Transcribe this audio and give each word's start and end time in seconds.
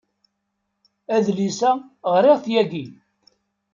Adlis-a 1.15 1.71
ɣriɣ-t 2.13 2.45
yagi. 2.53 2.85